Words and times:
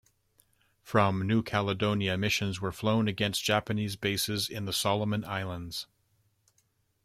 From 0.81 1.27
New 1.27 1.43
Caledonia, 1.43 2.17
missions 2.17 2.59
were 2.59 2.71
flown 2.71 3.07
against 3.07 3.43
Japanese 3.43 3.95
bases 3.95 4.49
in 4.49 4.65
the 4.65 4.73
Solomon 4.73 5.23
Islands. 5.23 5.85